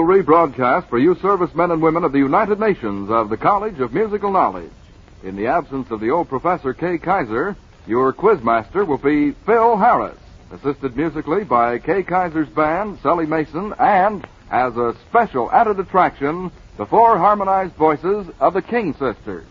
[0.00, 4.32] rebroadcast for you servicemen and women of the United Nations of the College of Musical
[4.32, 4.70] Knowledge.
[5.22, 10.18] In the absence of the old Professor Kay Kyser, your quizmaster will be Phil Harris,
[10.52, 16.86] assisted musically by Kay Kyser's band, Sully Mason, and, as a special added attraction, the
[16.86, 19.46] four harmonized voices of the King Sisters.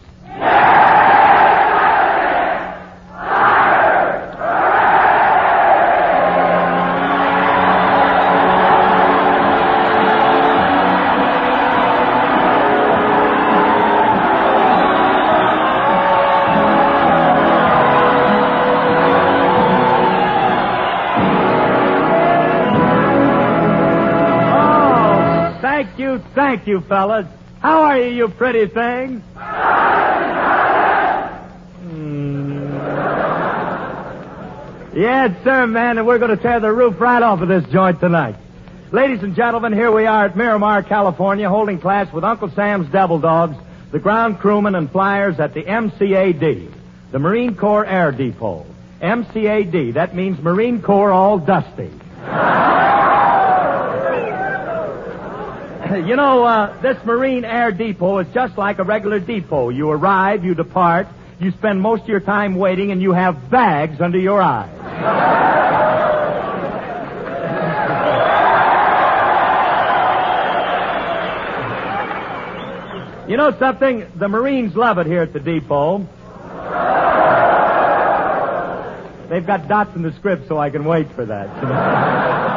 [26.68, 27.25] You, fellas.
[27.60, 29.21] How are you, you pretty things?
[31.82, 32.66] Hmm.
[34.95, 38.00] Yes, sir, man, and we're going to tear the roof right off of this joint
[38.00, 38.36] tonight.
[38.92, 43.20] Ladies and gentlemen, here we are at Miramar, California, holding class with Uncle Sam's Devil
[43.20, 43.58] Dogs,
[43.92, 46.72] the ground crewmen and flyers at the MCAD,
[47.12, 48.66] the Marine Corps Air Depot.
[49.02, 51.92] MCAD, that means Marine Corps All Dusty.
[56.06, 59.70] You know, uh, this Marine Air Depot is just like a regular depot.
[59.70, 61.08] You arrive, you depart,
[61.40, 64.72] you spend most of your time waiting, and you have bags under your eyes.
[73.28, 74.06] You know something?
[74.18, 75.98] The Marines love it here at the depot.
[79.30, 82.52] They've got dots in the script so I can wait for that.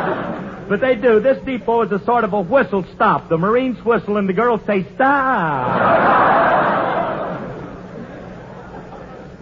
[0.68, 1.20] But they do.
[1.20, 3.28] This depot is a sort of a whistle stop.
[3.28, 6.34] The Marines whistle and the girls say stop.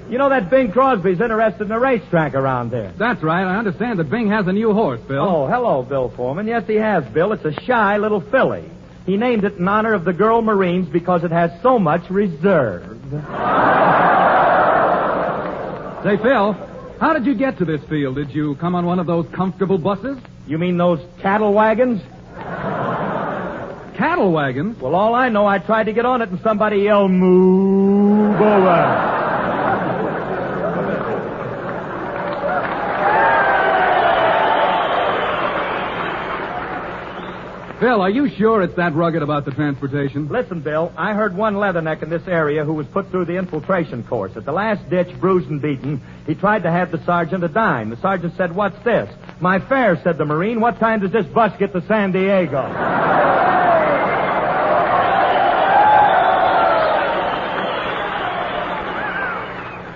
[0.08, 2.92] You know that Bing Crosby's interested in a racetrack around there.
[2.96, 3.42] That's right.
[3.42, 5.20] I understand that Bing has a new horse, Bill.
[5.20, 6.46] Oh, hello, Bill Foreman.
[6.46, 7.32] Yes, he has, Bill.
[7.32, 8.70] It's a shy little filly.
[9.04, 12.84] He named it in honor of the girl Marines because it has so much reserve.
[16.04, 16.52] Say, Phil,
[17.00, 18.14] how did you get to this field?
[18.14, 20.18] Did you come on one of those comfortable buses?
[20.46, 22.00] You mean those cattle wagons?
[23.96, 24.80] Cattle wagons?
[24.80, 29.15] Well, all I know, I tried to get on it and somebody yelled, move over.
[37.78, 40.28] Phil, are you sure it's that rugged about the transportation?
[40.28, 44.02] Listen, Bill, I heard one leatherneck in this area who was put through the infiltration
[44.02, 44.32] course.
[44.34, 47.90] At the last ditch, bruised and beaten, he tried to have the sergeant a dime.
[47.90, 49.14] The sergeant said, What's this?
[49.40, 50.58] My fare, said the Marine.
[50.58, 52.62] What time does this bus get to San Diego?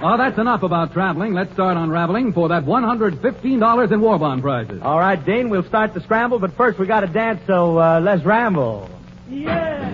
[0.02, 1.34] Oh, that's enough about traveling.
[1.34, 4.80] Let's start unraveling for that $115 in war bond prizes.
[4.82, 8.00] All right, Dean, we'll start the scramble, but first we got to dance, so uh,
[8.00, 8.88] let's ramble.
[9.28, 9.89] might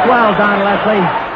[0.00, 1.28] Oh, that was swell, Don Leslie.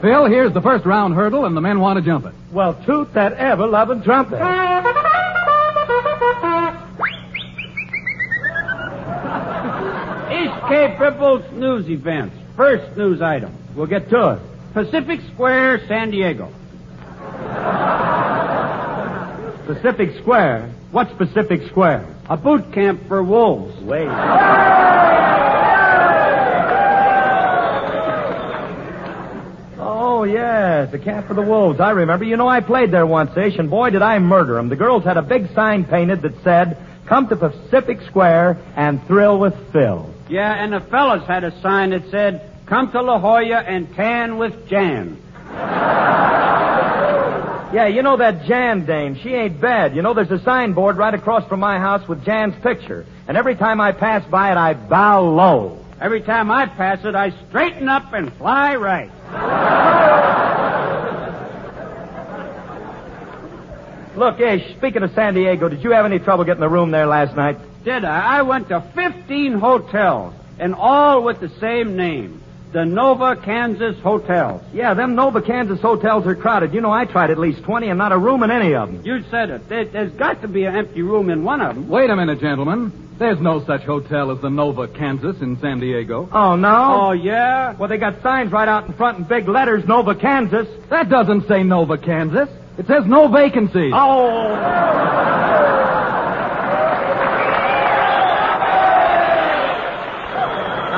[0.00, 2.32] Phil, here's the first round hurdle, and the men want to jump it.
[2.50, 4.40] Well, toot that ever loving trumpet.
[10.70, 12.36] East Cape news events.
[12.56, 13.52] First news item.
[13.74, 14.72] We'll get to it.
[14.72, 16.46] Pacific Square, San Diego.
[19.66, 20.72] Pacific Square.
[20.92, 22.06] What's Pacific Square?
[22.28, 23.82] A boot camp for wolves.
[23.82, 24.06] Wait.
[29.76, 31.80] Oh, yes, the camp for the wolves.
[31.80, 32.24] I remember.
[32.24, 34.68] You know, I played there once, Ish, and boy, did I murder 'em.
[34.68, 36.76] The girls had a big sign painted that said,
[37.06, 40.08] Come to Pacific Square and thrill with Phil.
[40.30, 44.38] Yeah, and the fellas had a sign that said, Come to La Jolla and tan
[44.38, 45.20] with Jan.
[47.72, 49.18] Yeah, you know that Jan dame.
[49.20, 49.96] She ain't bad.
[49.96, 53.06] You know, there's a signboard right across from my house with Jan's picture.
[53.26, 55.84] And every time I pass by it, I bow low.
[56.00, 59.10] Every time I pass it, I straighten up and fly right.
[64.16, 67.06] Look, Ish, speaking of San Diego, did you have any trouble getting the room there
[67.06, 67.58] last night?
[67.84, 68.38] Did I?
[68.38, 72.42] I went to 15 hotels, and all with the same name.
[72.72, 74.62] The Nova Kansas Hotels.
[74.72, 76.72] Yeah, them Nova Kansas hotels are crowded.
[76.72, 79.04] You know, I tried at least 20 and not a room in any of them.
[79.04, 79.68] You said it.
[79.68, 81.88] There, has got to be an empty room in one of them.
[81.88, 82.92] Wait a minute, gentlemen.
[83.18, 86.28] There's no such hotel as the Nova Kansas in San Diego.
[86.32, 87.08] Oh, no?
[87.08, 87.72] Oh, yeah?
[87.72, 90.68] Well, they got signs right out in front in big letters, Nova Kansas.
[90.90, 92.48] That doesn't say Nova Kansas.
[92.78, 93.92] It says no vacancies.
[93.94, 95.79] Oh.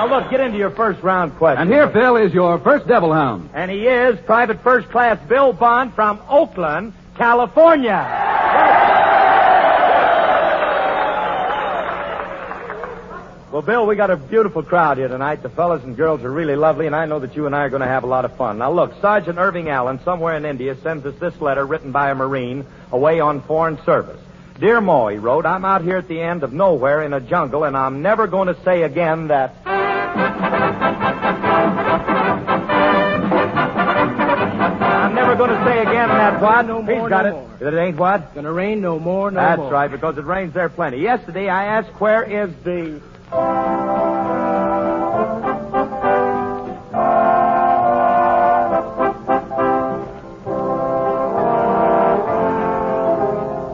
[0.02, 1.62] Now, look, get into your first round question.
[1.62, 3.50] And here, Phil, is your first devil hound.
[3.54, 8.04] And he is Private First Class Bill Bond from Oakland, California.
[13.52, 15.44] Well, Bill, we got a beautiful crowd here tonight.
[15.44, 17.70] The fellas and girls are really lovely, and I know that you and I are
[17.70, 18.58] going to have a lot of fun.
[18.58, 22.16] Now, look, Sergeant Irving Allen, somewhere in India, sends us this letter written by a
[22.16, 24.20] Marine away on foreign service.
[24.58, 27.62] Dear Mo, he wrote, I'm out here at the end of nowhere in a jungle,
[27.62, 29.81] and I'm never going to say again that.
[33.82, 36.66] I'm never going to say again that what?
[36.66, 37.32] No He's more, got no it.
[37.32, 37.56] more.
[37.58, 38.34] That it ain't what?
[38.34, 39.70] Gonna rain no more, no That's more.
[39.72, 40.98] right, because it rains there plenty.
[40.98, 43.00] Yesterday I asked where is the.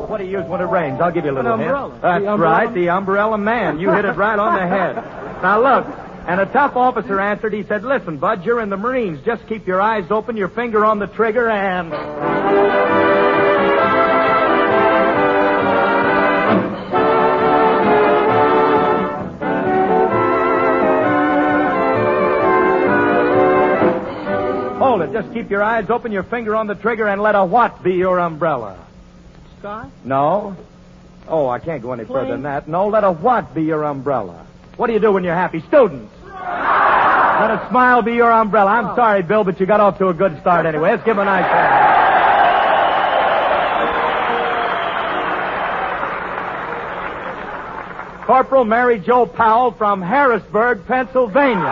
[0.08, 1.00] What do you use when it rains?
[1.00, 2.02] I'll give you a little An hint.
[2.02, 2.52] That's The umbrella?
[2.54, 3.78] right, the umbrella man.
[3.78, 4.96] You hit it right on the head.
[5.42, 5.86] Now look,
[6.28, 7.54] and a tough officer answered.
[7.54, 9.18] He said, "Listen, Bud, you're in the Marines.
[9.24, 11.90] Just keep your eyes open, your finger on the trigger, and."
[24.78, 25.12] Hold it.
[25.12, 27.94] Just keep your eyes open, your finger on the trigger, and let a what be
[27.94, 28.76] your umbrella?
[29.60, 29.88] Sky?
[30.04, 30.54] No.
[31.26, 32.68] Oh, I can't go any further than that.
[32.68, 34.46] No, let a what be your umbrella?
[34.76, 35.60] What do you do when you're happy?
[35.60, 36.17] Students.
[37.40, 38.70] Let a smile be your umbrella.
[38.70, 38.96] I'm oh.
[38.96, 40.90] sorry, Bill, but you got off to a good start anyway.
[40.90, 41.98] Let's give him a nice hand.
[48.26, 51.62] Corporal Mary Jo Powell from Harrisburg, Pennsylvania.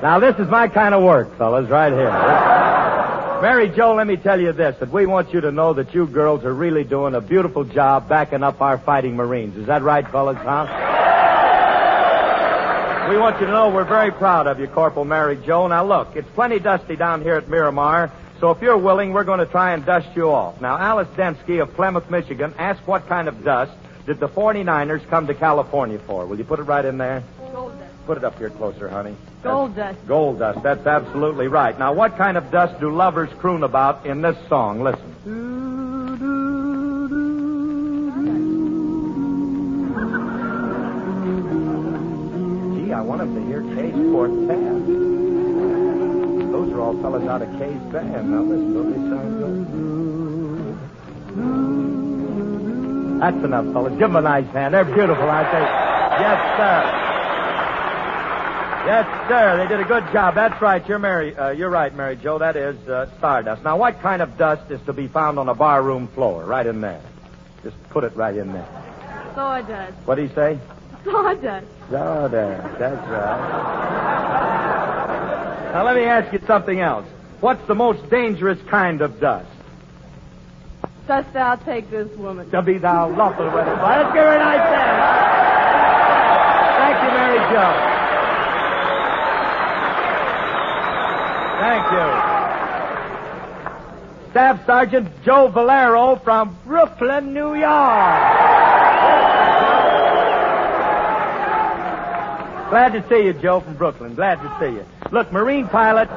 [0.00, 2.45] Now, this is my kind of work, fellas, right here.
[3.46, 6.08] Mary Jo, let me tell you this, that we want you to know that you
[6.08, 9.56] girls are really doing a beautiful job backing up our fighting Marines.
[9.56, 10.66] Is that right, fellas, huh?
[13.08, 15.68] We want you to know we're very proud of you, Corporal Mary Jo.
[15.68, 18.10] Now, look, it's plenty dusty down here at Miramar,
[18.40, 20.60] so if you're willing, we're going to try and dust you off.
[20.60, 23.70] Now, Alice Densky of Plymouth, Michigan, asked what kind of dust
[24.06, 26.26] did the 49ers come to California for.
[26.26, 27.22] Will you put it right in there?
[28.06, 29.16] Put it up here closer, honey.
[29.42, 29.98] Gold dust.
[30.06, 30.62] Gold dust.
[30.62, 31.76] That's absolutely right.
[31.76, 34.80] Now, what kind of dust do lovers croon about in this song?
[34.84, 35.12] Listen.
[42.76, 44.86] Gee, I want them to hear Kay's quartet.
[46.52, 48.30] Those are all fellas out of Kay's band.
[48.30, 49.38] Now, listen, don't they sound
[53.10, 53.20] good?
[53.20, 53.92] That's enough, fellas.
[53.94, 54.74] Give them a nice hand.
[54.74, 55.58] They're beautiful, aren't they?
[56.22, 57.05] Yes, sir.
[58.86, 59.56] Yes, sir.
[59.56, 60.36] They did a good job.
[60.36, 60.86] That's right.
[60.86, 61.36] You're Mary.
[61.36, 62.38] Uh, you're right, Mary Jo.
[62.38, 63.64] That is uh, stardust.
[63.64, 66.44] Now, what kind of dust is to be found on a barroom floor?
[66.44, 67.02] Right in there.
[67.64, 68.68] Just put it right in there.
[69.34, 69.96] Sawdust.
[70.06, 70.60] What do you say?
[71.04, 71.66] Sawdust.
[71.90, 72.78] Sawdust.
[72.78, 73.62] That's right.
[75.74, 77.08] Now, let me ask you something else.
[77.40, 79.50] What's the most dangerous kind of dust?
[81.08, 82.48] Dost thou take this woman?
[82.52, 83.78] To be thou lawful wedded.
[83.82, 85.02] Let's give her a nice hand.
[86.78, 87.95] Thank you, Mary Jo.
[91.66, 92.06] Thank you.
[94.30, 97.64] Staff Sergeant Joe Valero from Brooklyn, New York.
[102.70, 104.14] Glad to see you, Joe, from Brooklyn.
[104.14, 104.86] Glad to see you.
[105.10, 106.12] Look, Marine pilots,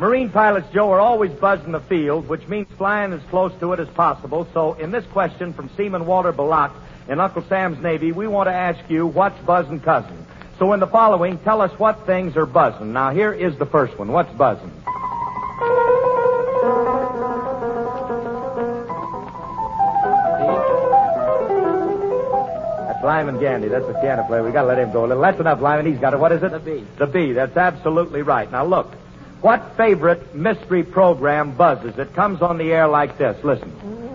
[0.00, 3.80] Marine pilots, Joe, are always buzzing the field, which means flying as close to it
[3.80, 4.48] as possible.
[4.54, 6.72] So, in this question from Seaman Walter Balak
[7.06, 10.25] in Uncle Sam's Navy, we want to ask you, what's buzzing cousin?
[10.58, 12.92] So, in the following, tell us what things are buzzing.
[12.92, 14.10] Now, here is the first one.
[14.10, 14.72] What's buzzing?
[22.86, 23.68] That's Lyman Gandee.
[23.68, 24.42] That's the piano player.
[24.42, 25.22] We got to let him go a little.
[25.22, 25.84] That's enough, Lyman.
[25.84, 26.20] He's got it.
[26.20, 26.52] What is it?
[26.52, 26.86] The B.
[26.96, 27.32] The B.
[27.32, 28.50] That's absolutely right.
[28.50, 28.94] Now, look.
[29.42, 31.98] What favorite mystery program buzzes?
[31.98, 33.36] It comes on the air like this.
[33.44, 34.05] Listen.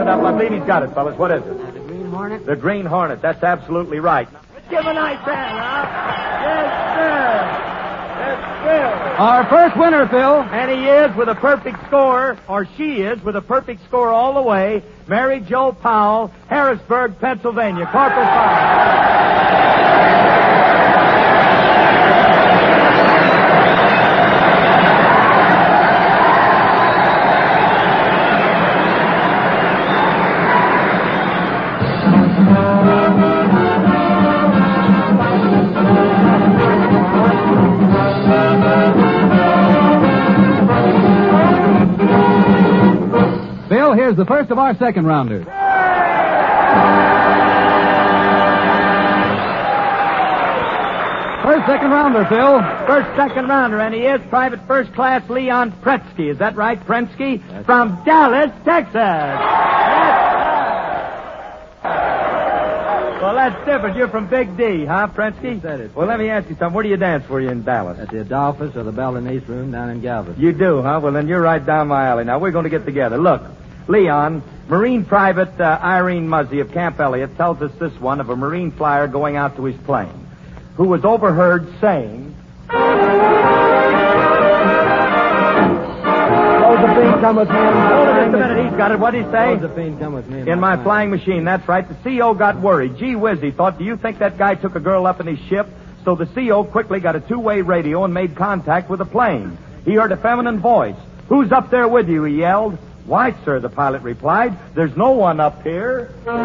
[0.00, 0.24] That's enough.
[0.24, 1.18] I believe he's got it, fellas.
[1.18, 1.74] What is it?
[1.74, 2.46] The Green Hornet.
[2.46, 3.20] The Green Hornet.
[3.20, 4.26] That's absolutely right.
[4.70, 5.84] Give him a nice hand, huh?
[6.40, 7.36] Yes, sir.
[8.20, 9.16] Yes, sir.
[9.18, 10.40] Our first winner, Phil.
[10.40, 14.32] And he is with a perfect score, or she is with a perfect score all
[14.32, 14.82] the way.
[15.06, 17.84] Mary Jo Powell, Harrisburg, Pennsylvania.
[17.92, 19.10] Corporal Fire.
[44.20, 45.46] The first of our second rounders.
[51.42, 52.60] First second rounder, Phil.
[52.86, 56.30] First second rounder, and he is Private First Class Leon Pretsky.
[56.30, 57.64] Is that right, Pretsky?
[57.64, 58.92] From Dallas, Texas.
[58.92, 59.40] Yes.
[63.22, 63.96] Well, that's different.
[63.96, 65.54] You're from Big D, huh, Pretsky?
[65.54, 65.96] You said it.
[65.96, 66.74] Well, let me ask you something.
[66.74, 67.98] Where do you dance for you in Dallas?
[67.98, 70.42] At the Adolphus or the Balinese room down in Galveston.
[70.42, 71.00] You do, huh?
[71.02, 72.24] Well, then you're right down my alley.
[72.24, 73.16] Now, we're going to get together.
[73.16, 73.40] Look,
[73.90, 78.36] Leon, Marine Private uh, Irene Muzzy of Camp Elliott tells us this one of a
[78.36, 80.28] Marine flyer going out to his plane
[80.76, 82.36] who was overheard saying,
[86.70, 87.56] Josephine, come with me.
[87.56, 88.64] Hold it just a minute.
[88.64, 89.00] He's got it.
[89.00, 89.56] What'd he say?
[89.56, 90.48] Josephine, come with me.
[90.48, 91.86] In my flying machine, that's right.
[91.86, 92.96] The CO got worried.
[92.96, 95.40] Gee whiz, he thought, do you think that guy took a girl up in his
[95.48, 95.66] ship?
[96.04, 99.58] So the CO quickly got a two-way radio and made contact with the plane.
[99.84, 100.96] He heard a feminine voice.
[101.28, 102.22] Who's up there with you?
[102.24, 102.78] he yelled.
[103.06, 104.56] Why, sir, the pilot replied.
[104.74, 106.10] There's no one up here.
[106.20, 106.36] Wait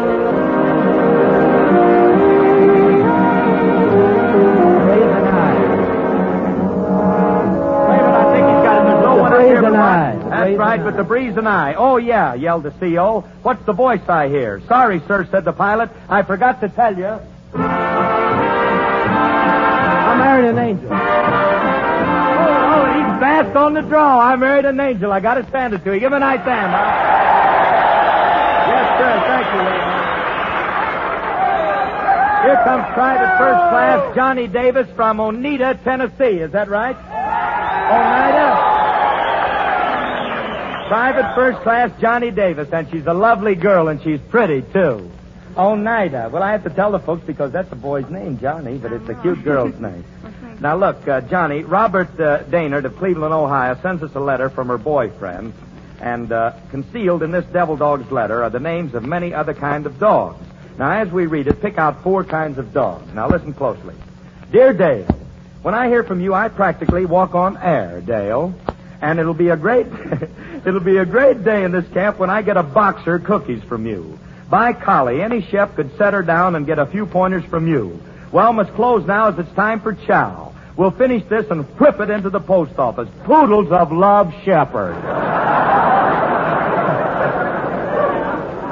[7.92, 8.86] a minute, I think he's got it.
[8.86, 9.60] There's no one up here.
[9.60, 9.82] but and what?
[9.82, 10.16] I.
[10.16, 11.74] The That's right, with the breeze and I.
[11.74, 13.20] Oh, yeah, yelled the CO.
[13.42, 14.60] What's the voice I hear?
[14.66, 15.90] Sorry, sir, said the pilot.
[16.08, 17.18] I forgot to tell you.
[17.54, 17.58] I
[20.18, 20.90] married an angel.
[23.36, 24.18] Fast on the draw.
[24.18, 25.12] I married an angel.
[25.12, 26.00] I got to stand it to you.
[26.00, 26.84] Give a nice hand, huh?
[28.72, 29.12] Yes, sir.
[29.28, 29.60] Thank you.
[32.48, 36.40] Here comes Private First Class Johnny Davis from Oneida, Tennessee.
[36.40, 36.96] Is that right?
[37.92, 38.56] Oneida?
[40.88, 45.10] Private First Class Johnny Davis, and she's a lovely girl, and she's pretty, too.
[45.58, 46.30] Oneida.
[46.32, 49.08] Well, I have to tell the folks because that's a boy's name, Johnny, but it's
[49.10, 50.04] a cute girl's name.
[50.60, 54.78] Now, look, uh, Johnny, Robert uh, of Cleveland, Ohio, sends us a letter from her
[54.78, 55.52] boyfriend,
[56.00, 59.86] and uh, concealed in this devil dog's letter are the names of many other kinds
[59.86, 60.42] of dogs.
[60.78, 63.12] Now, as we read it, pick out four kinds of dogs.
[63.14, 63.94] Now, listen closely.
[64.50, 65.08] Dear Dale,
[65.62, 68.54] when I hear from you, I practically walk on air, Dale.
[69.02, 69.86] And it'll be a great,
[70.66, 73.86] it'll be a great day in this camp when I get a boxer cookies from
[73.86, 74.18] you.
[74.48, 78.00] By collie, any chef could set her down and get a few pointers from you.
[78.32, 80.45] Well, must close now as it's time for chow.
[80.76, 83.08] We'll finish this and whip it into the post office.
[83.24, 84.94] Poodles of Love Shepherd.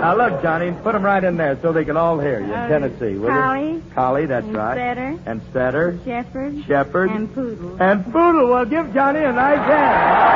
[0.01, 2.53] now look, Johnny, put them right in there so they can all hear you in
[2.53, 3.83] Uh, Tennessee, will collie, you?
[3.95, 4.77] Collie, that's and right.
[4.77, 5.99] setter, And setter.
[6.05, 7.11] shepherd, Shepherd.
[7.11, 7.77] and poodle.
[7.81, 8.49] And Poodle.
[8.51, 10.35] Well, give Johnny a nice hand.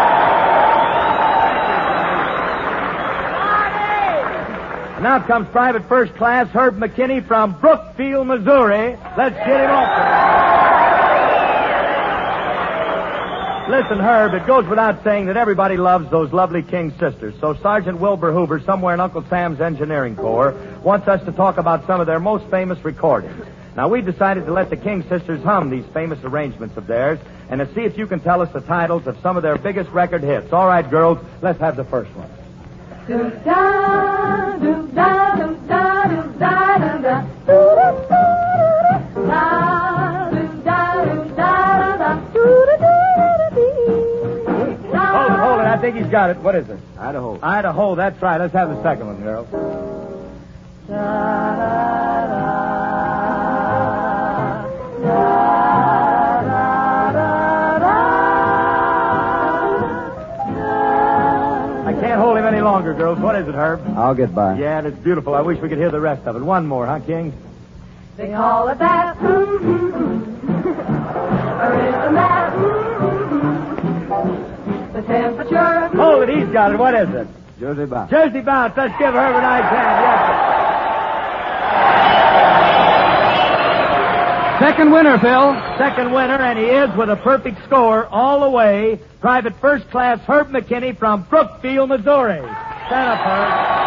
[5.02, 8.96] Now comes Private First Class Herb McKinney from Brookfield, Missouri.
[9.16, 10.67] Let's get him open.
[13.68, 17.34] Listen, Herb, it goes without saying that everybody loves those lovely King sisters.
[17.38, 21.86] So Sergeant Wilbur Hoover, somewhere in Uncle Sam's Engineering Corps, wants us to talk about
[21.86, 23.44] some of their most famous recordings.
[23.76, 27.18] Now, we decided to let the King sisters hum these famous arrangements of theirs
[27.50, 29.90] and to see if you can tell us the titles of some of their biggest
[29.90, 30.50] record hits.
[30.50, 32.30] All right, girls, let's have the first one.
[37.46, 38.07] Hold
[46.10, 46.28] hold it.
[46.28, 46.36] I think he's got it.
[46.38, 46.78] What is it?
[46.98, 47.38] Idaho.
[47.42, 48.38] Idaho, that's right.
[48.40, 49.48] Let's have the second one, girls.
[61.86, 63.18] I can't hold him any longer, girls.
[63.18, 63.80] What is it, Herb?
[63.96, 64.58] I'll get by.
[64.58, 65.34] Yeah, it's beautiful.
[65.34, 66.40] I wish we could hear the rest of it.
[66.42, 67.32] One more, huh, King?
[68.16, 69.16] They call it that.
[69.22, 69.34] Or
[71.74, 72.37] isn't that?
[72.37, 72.37] The
[76.28, 76.36] temperature.
[76.36, 76.46] Hold.
[76.46, 76.78] He's got it.
[76.78, 77.28] What is it?
[77.60, 78.10] Jersey Bounce.
[78.10, 78.74] Jersey Bounce.
[78.76, 80.02] Let's give Herb a nice hand.
[80.04, 80.58] Yes, sir.
[84.60, 85.54] Second winner, Phil.
[85.78, 88.98] Second winner, and he is with a perfect score all the way.
[89.20, 92.38] Private First Class Herb McKinney from Brookfield, Missouri.
[92.38, 93.78] Stand up, Herb.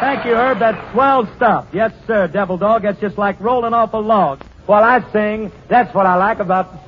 [0.00, 0.58] Thank you, Herb.
[0.58, 1.68] That's swell stuff.
[1.72, 2.82] Yes, sir, Devil Dog.
[2.82, 4.42] That's just like rolling off a log.
[4.66, 6.80] While I sing, that's what I like about the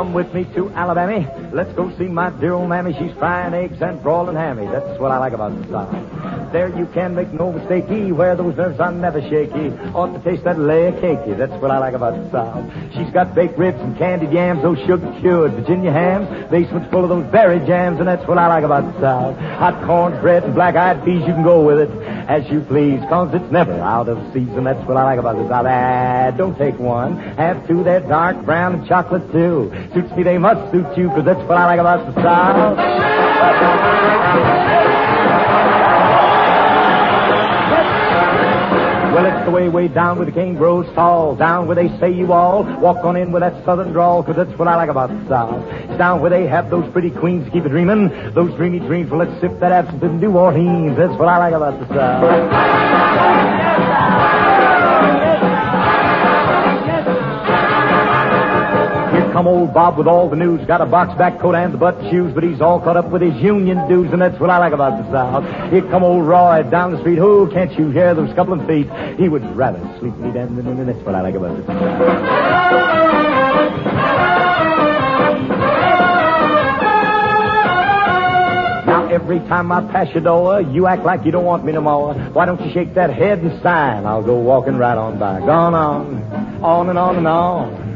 [0.00, 1.50] come with me to Alabama?
[1.52, 2.94] Let's go see my dear old mammy.
[2.94, 4.64] She's frying eggs and broiling hammy.
[4.64, 6.39] That's what I like about the South.
[6.52, 8.12] There you can make no mistakey.
[8.12, 9.70] Where those nerves are never shaky.
[9.94, 11.38] Ought to taste that layer cakey.
[11.38, 12.66] That's what I like about the South.
[12.92, 16.28] She's got baked ribs and candied yams, those sugar cured Virginia hams.
[16.50, 19.36] Basement's full of those berry jams, and that's what I like about the South.
[19.36, 21.90] Hot cornbread and black eyed peas, you can go with it
[22.28, 24.64] as you please, cause it's never out of season.
[24.64, 25.66] That's what I like about the South.
[25.68, 27.16] Ah, don't take one.
[27.36, 29.72] Have two, they're dark brown and chocolate too.
[29.94, 32.78] Suits me, they must suit you, cause that's what I like about the South.
[39.50, 43.04] The way down where the king grows tall, down where they say you all walk
[43.04, 45.56] on in with that southern drawl, 'cause that's what I like about the South.
[45.88, 49.10] It's down where they have those pretty queens keep it dreaming, those dreamy dreams.
[49.10, 50.96] Well, let's sip that absinthe in New Orleans.
[50.96, 52.30] That's what I like about the South.
[59.32, 60.66] Come old Bob with all the news.
[60.66, 63.22] Got a box back coat and the butt shoes, but he's all caught up with
[63.22, 65.44] his union dues, and that's what I like about the South.
[65.72, 67.18] Here come old Roy down the street.
[67.18, 68.90] Oh, can't you hear those coupling feet?
[69.18, 71.80] He would rather sleep me than and that's what I like about the South.
[78.86, 81.80] Now every time I pass your door, you act like you don't want me no
[81.80, 82.14] more.
[82.14, 84.06] Why don't you shake that head and sign?
[84.06, 85.40] I'll go walking right on by.
[85.40, 86.22] Gone on,
[86.62, 87.90] on and on and on.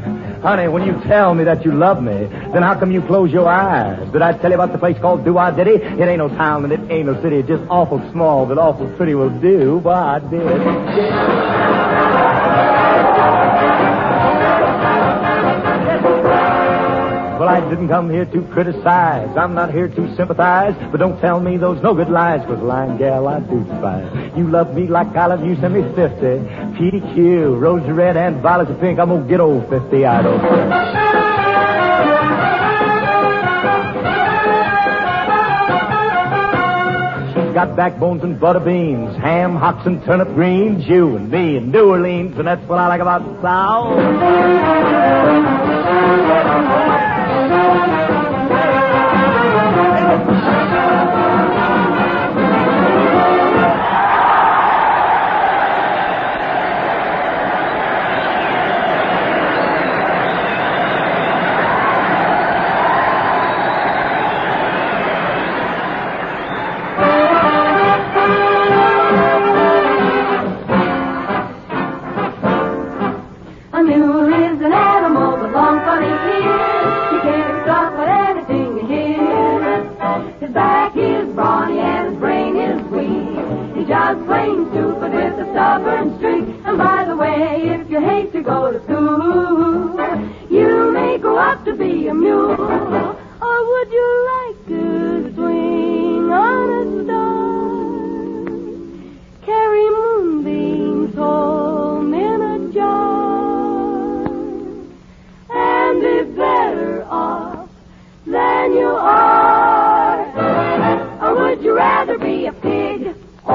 [0.45, 3.49] Honey, when you tell me that you love me, then how come you close your
[3.49, 4.07] eyes?
[4.11, 5.71] Did I tell you about the place called Do I Diddy?
[5.71, 7.37] It ain't no town and it ain't no city.
[7.37, 9.77] It's just awful small, but awful pretty will do.
[9.79, 12.04] Why, I did.
[17.45, 19.37] Well, I didn't come here to criticize.
[19.37, 20.73] I'm not here to sympathize.
[20.91, 24.35] But don't tell me those no good lies, cause lying gal, I do despise.
[24.35, 25.95] You love me like I love you, send me 50.
[26.75, 28.97] PDQ, rose red and violets of pink.
[28.97, 30.69] I'm gonna get old 50, I don't care.
[37.53, 40.87] Got backbones and butter beans, ham, hocks, and turnip greens.
[40.87, 45.05] You and me and New Orleans, and that's what I like about South.
[47.55, 48.24] Thank you.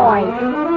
[0.09, 0.70] Pig?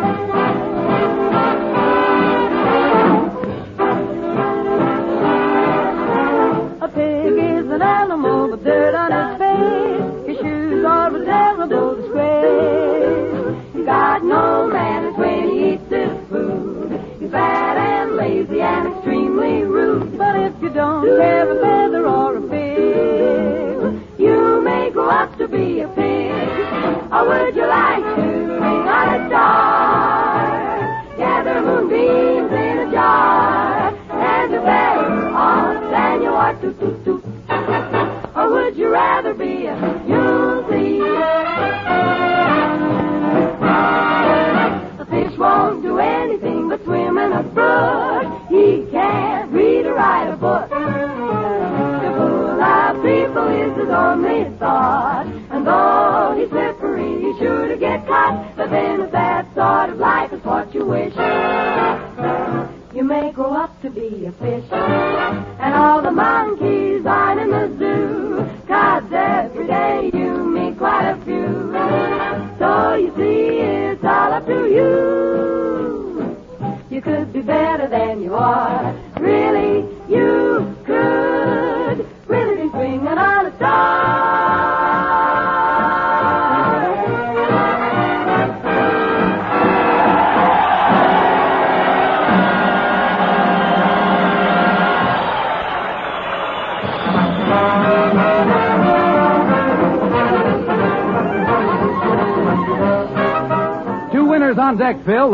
[54.21, 54.62] Is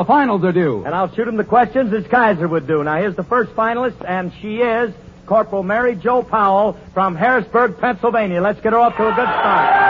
[0.09, 0.83] finals are due.
[0.85, 2.83] And I'll shoot him the questions as Kyser would do.
[2.83, 4.91] Now, here's the first finalist, and she is
[5.27, 8.41] Corporal Mary Jo Powell from Harrisburg, Pennsylvania.
[8.41, 9.85] Let's get her off to a good start.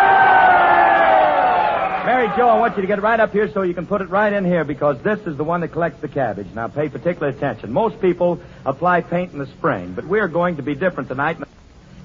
[2.06, 4.10] Mary Jo, I want you to get right up here so you can put it
[4.10, 6.48] right in here because this is the one that collects the cabbage.
[6.54, 7.72] Now, pay particular attention.
[7.72, 11.38] Most people apply paint in the spring, but we're going to be different tonight.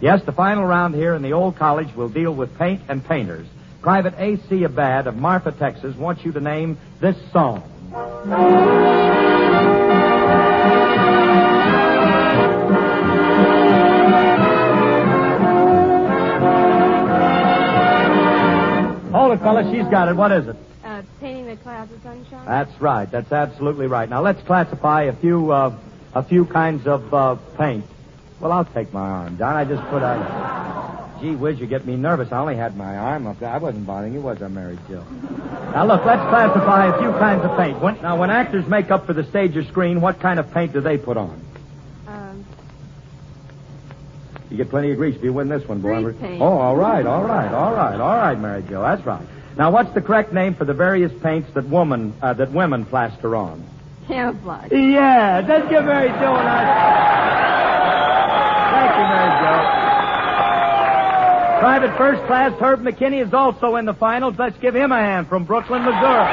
[0.00, 3.48] Yes, the final round here in the old college will deal with paint and painters.
[3.82, 4.62] Private A.C.
[4.62, 7.72] Abad of Marfa, Texas, wants you to name this song.
[7.94, 8.02] Hold
[19.32, 19.70] it, fella.
[19.70, 20.16] She's got it.
[20.16, 20.56] What is it?
[20.84, 22.44] Uh, painting the clouds of sunshine.
[22.46, 23.08] That's right.
[23.08, 24.08] That's absolutely right.
[24.08, 25.78] Now let's classify a few uh,
[26.14, 27.84] a few kinds of uh, paint.
[28.40, 29.54] Well, I'll take my arm down.
[29.54, 31.13] I just put out.
[31.24, 32.30] Gee whiz, you get me nervous.
[32.32, 33.48] I only had my arm up there.
[33.48, 35.06] I wasn't bothering you, was I, Mary Jill?
[35.72, 37.80] Now look, let's classify a few kinds of paint.
[37.80, 40.74] When, now, when actors make up for the stage or screen, what kind of paint
[40.74, 41.42] do they put on?
[42.06, 42.44] Um,
[44.50, 46.02] You get plenty of grease if you win this one, boy.
[46.02, 46.42] Grease paint.
[46.42, 48.82] Oh, all right, all right, all right, all right, Mary Jo.
[48.82, 49.26] That's right.
[49.56, 53.34] Now, what's the correct name for the various paints that woman uh, that women plaster
[53.34, 53.64] on?
[54.08, 54.70] camouflage.
[54.70, 56.68] Yeah, let's give Mary Jo a nice.
[58.74, 59.30] Thank you, Mary
[59.80, 59.83] Jo.
[61.60, 64.34] Private First Class Herb McKinney is also in the finals.
[64.38, 66.28] Let's give him a hand from Brooklyn, Missouri.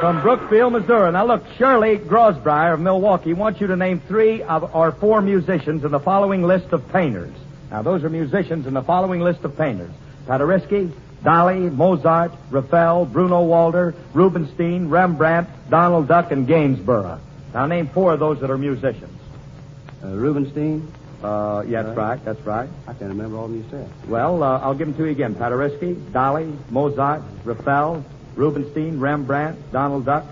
[0.00, 1.10] From Brookfield, Missouri.
[1.12, 5.84] Now look, Shirley Grosbrier of Milwaukee wants you to name three of or four musicians
[5.84, 7.34] in the following list of painters.
[7.70, 9.90] Now those are musicians in the following list of painters.
[10.26, 10.92] Paderewski,
[11.24, 17.18] Dali, Mozart, Raphael, Bruno Walter, Rubinstein, Rembrandt, Donald Duck, and Gainsborough.
[17.54, 19.18] Now name four of those that are musicians.
[20.04, 20.92] Uh, Rubenstein.
[21.22, 22.68] Uh, yeah, that's right, that's right.
[22.86, 23.88] I can't remember all of you said.
[24.08, 25.34] Well, uh, I'll give them to you again.
[25.34, 28.04] Paderewski, Dali, Mozart, Raphael,
[28.36, 30.24] Rubinstein, Rembrandt, Donald Duck.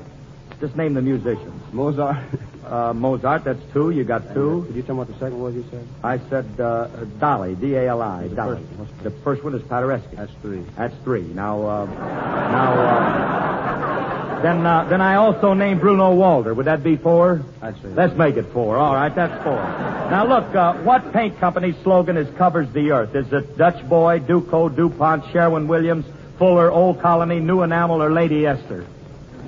[0.61, 1.61] Just name the musicians.
[1.73, 2.17] Mozart.
[2.65, 3.91] Uh, Mozart, that's two.
[3.91, 4.65] You got two.
[4.67, 5.87] Could you tell me what the second was you said?
[6.03, 8.57] I said uh, Dali, D-A-L-I, The Dali.
[8.57, 8.89] first one.
[9.03, 10.17] The first one is Paderewski.
[10.17, 10.63] That's three.
[10.75, 11.25] That's three.
[11.25, 16.53] Now, uh, now, uh, then, uh, then I also named Bruno Walter.
[16.53, 17.43] Would that be four?
[17.63, 17.89] I'd say.
[17.89, 18.77] Let's make it four.
[18.77, 19.57] All right, that's four.
[19.57, 23.15] Now look, uh, what paint company's slogan is "Covers the Earth"?
[23.15, 26.05] Is it Dutch Boy, Duco, Dupont, Sherwin Williams,
[26.39, 28.85] Fuller, Old Colony, New Enamel, or Lady Esther?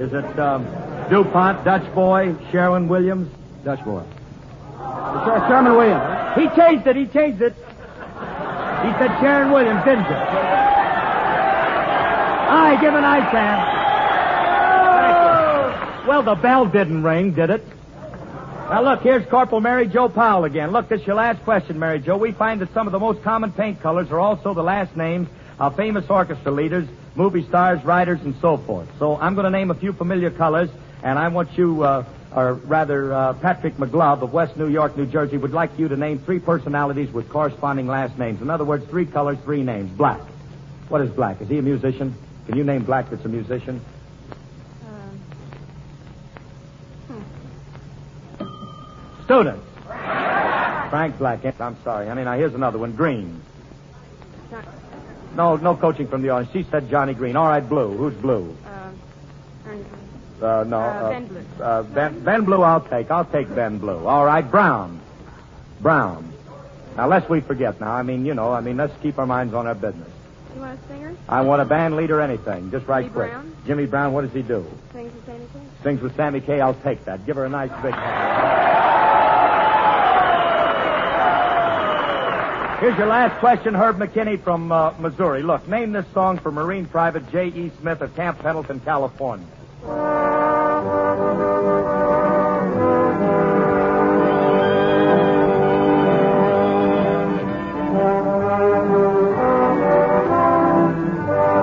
[0.01, 0.65] Is it um,
[1.11, 3.31] Dupont, Dutch Boy, Sherwin Williams?
[3.65, 4.03] Dutch boy.
[4.79, 6.37] Sher- Sherman Williams.
[6.37, 6.97] He changed it.
[6.97, 7.55] He changed it.
[7.55, 10.17] He said Sharon Williams, didn't you?
[12.49, 13.76] Aye, give an eye, Sam.
[16.07, 17.65] Well, the bell didn't ring, did it?
[18.71, 20.71] Now, look, here's Corporal Mary Jo Powell again.
[20.71, 22.17] Look, this is your last question, Mary Jo.
[22.17, 25.29] We find that some of the most common paint colors are also the last names
[25.59, 28.89] of famous orchestra leaders, movie stars, writers, and so forth.
[29.01, 30.71] So I'm going to name a few familiar colors,
[31.03, 35.07] and I want you, uh, or rather, uh, Patrick McGlove of West New York, New
[35.07, 38.41] Jersey, would like you to name three personalities with corresponding last names.
[38.41, 39.91] In other words, three colors, three names.
[39.91, 40.21] Black.
[40.89, 41.41] What is Black?
[41.41, 42.15] Is he a musician?
[42.47, 43.81] Can you name Black that's a musician?
[44.87, 45.21] Um,
[49.27, 49.63] Student.
[50.91, 51.45] Frank Black.
[51.61, 52.25] I'm sorry, honey.
[52.25, 52.93] Now here's another one.
[52.93, 53.43] Green.
[55.35, 56.53] No, no coaching from the audience.
[56.53, 57.37] She said Johnny Green.
[57.37, 57.95] All right, Blue.
[57.97, 58.57] Who's Blue?
[60.41, 60.79] Uh, no.
[60.79, 61.45] Uh, Ben Blue.
[61.61, 63.11] Uh, ben, ben Blue, I'll take.
[63.11, 64.07] I'll take Ben Blue.
[64.07, 65.01] All right, Brown.
[65.81, 66.33] Brown.
[66.97, 69.53] Now, lest we forget now, I mean, you know, I mean, let's keep our minds
[69.55, 70.09] on our business.
[70.55, 71.17] you want a singer?
[71.29, 72.71] I want a band leader, anything.
[72.71, 73.31] Just right Jimmy quick.
[73.31, 73.57] Brown?
[73.67, 74.65] Jimmy Brown, what does he do?
[74.93, 75.71] Sings the same thing?
[75.83, 77.27] Sings with Sammy Kaye, I'll take that.
[77.27, 78.66] Give her a nice big hand.
[82.81, 85.43] Here's your last question, Herb McKinney from uh, Missouri.
[85.43, 87.73] Look, name this song for Marine Private J.E.
[87.81, 89.47] Smith of Camp Pendleton, California.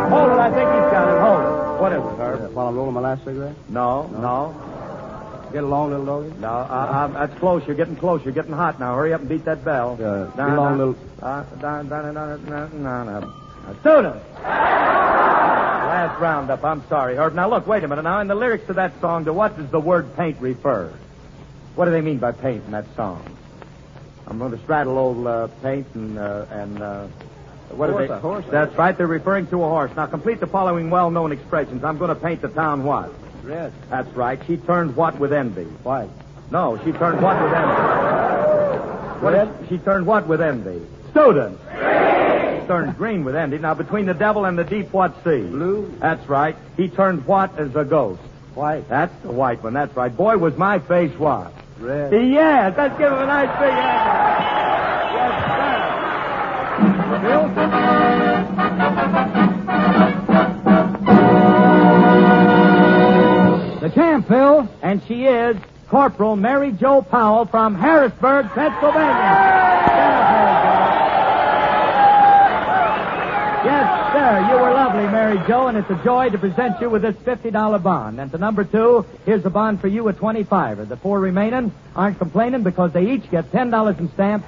[0.09, 1.19] Hold it, I think he's got it.
[1.21, 1.81] Hold it.
[1.81, 2.53] What is it, Herb?
[2.53, 3.55] While I'm rolling my last cigarette?
[3.69, 4.51] No, no,
[5.53, 6.39] Get along, little doggy.
[6.41, 6.47] no.
[6.47, 7.61] Uh, uh, that's close.
[7.67, 8.23] You're getting close.
[8.25, 8.95] You're getting hot now.
[8.95, 9.95] Hurry up and beat that bell.
[9.95, 14.13] Da- get along, little- Uh, da- da- da- da- da- da- da- da.
[14.43, 16.63] Last roundup.
[16.63, 17.35] I'm sorry, Herb.
[17.35, 18.01] Now look, wait a minute.
[18.01, 20.91] Now in the lyrics to that song, to what does the word paint refer?
[21.75, 23.23] What do they mean by paint in that song?
[24.27, 27.05] I'm going to straddle old uh, paint and uh, and uh,
[27.69, 28.13] what Horse, are they?
[28.15, 28.45] a horse.
[28.49, 28.97] That's right.
[28.97, 29.91] They're referring to a horse.
[29.95, 31.83] Now complete the following well-known expressions.
[31.83, 33.11] I'm going to paint the town what?
[33.43, 33.73] Red.
[33.89, 34.39] That's right.
[34.47, 35.65] She turned what with envy?
[35.83, 36.09] White.
[36.51, 39.23] No, she turned what with envy?
[39.23, 40.81] What is, she turned what with envy?
[41.11, 41.59] Student.
[41.59, 43.57] She turned green with envy.
[43.57, 45.41] Now, between the devil and the deep, what sea?
[45.41, 45.93] Blue.
[45.99, 46.55] That's right.
[46.77, 48.21] He turned what as a ghost?
[48.55, 48.87] White.
[48.87, 49.73] That's the white one.
[49.73, 50.15] That's right.
[50.15, 51.51] Boy, was my face what?
[51.79, 52.13] Red.
[52.13, 52.73] Yes.
[52.77, 55.13] Let's give him a nice big hand.
[55.15, 55.33] Yes,
[57.09, 57.19] sir.
[59.13, 59.22] Bill?
[63.83, 64.69] The champ, Phil.
[64.81, 65.57] And she is
[65.89, 69.41] Corporal Mary Jo Powell from Harrisburg, Pennsylvania.
[73.65, 74.47] Yes, sir.
[74.49, 77.83] You were lovely, Mary Jo, and it's a joy to present you with this $50
[77.83, 78.21] bond.
[78.21, 82.19] And to number two, here's a bond for you at 25 The four remaining aren't
[82.19, 84.47] complaining because they each get $10 in stamps.